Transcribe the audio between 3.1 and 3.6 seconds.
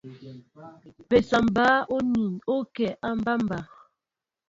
aɓambá.